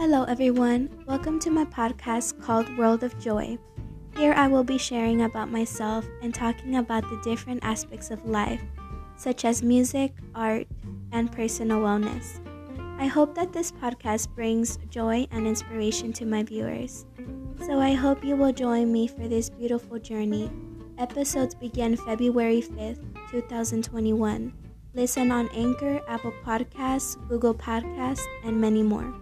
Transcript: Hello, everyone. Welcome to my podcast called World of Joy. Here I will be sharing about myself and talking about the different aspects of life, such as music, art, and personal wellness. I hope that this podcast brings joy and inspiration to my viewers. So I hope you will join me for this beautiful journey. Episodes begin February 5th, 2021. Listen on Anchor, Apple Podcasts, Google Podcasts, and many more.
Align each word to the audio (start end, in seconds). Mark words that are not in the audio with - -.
Hello, 0.00 0.24
everyone. 0.24 0.88
Welcome 1.06 1.38
to 1.40 1.50
my 1.50 1.66
podcast 1.66 2.40
called 2.40 2.74
World 2.78 3.04
of 3.04 3.18
Joy. 3.18 3.58
Here 4.16 4.32
I 4.32 4.48
will 4.48 4.64
be 4.64 4.78
sharing 4.78 5.20
about 5.20 5.50
myself 5.50 6.06
and 6.22 6.34
talking 6.34 6.76
about 6.76 7.02
the 7.02 7.20
different 7.22 7.62
aspects 7.62 8.10
of 8.10 8.24
life, 8.24 8.62
such 9.18 9.44
as 9.44 9.62
music, 9.62 10.14
art, 10.34 10.66
and 11.12 11.30
personal 11.30 11.82
wellness. 11.82 12.40
I 12.98 13.08
hope 13.08 13.34
that 13.34 13.52
this 13.52 13.70
podcast 13.70 14.34
brings 14.34 14.78
joy 14.88 15.26
and 15.32 15.46
inspiration 15.46 16.14
to 16.14 16.24
my 16.24 16.44
viewers. 16.44 17.04
So 17.66 17.78
I 17.78 17.92
hope 17.92 18.24
you 18.24 18.36
will 18.36 18.54
join 18.54 18.90
me 18.90 19.06
for 19.06 19.28
this 19.28 19.50
beautiful 19.50 19.98
journey. 19.98 20.50
Episodes 20.96 21.54
begin 21.54 21.98
February 21.98 22.62
5th, 22.62 23.04
2021. 23.30 24.54
Listen 24.94 25.30
on 25.30 25.50
Anchor, 25.50 26.00
Apple 26.08 26.32
Podcasts, 26.42 27.20
Google 27.28 27.54
Podcasts, 27.54 28.24
and 28.44 28.58
many 28.58 28.82
more. 28.82 29.12